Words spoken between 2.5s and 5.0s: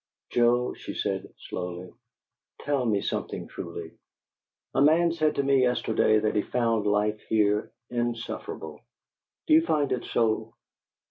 "tell me something truly. A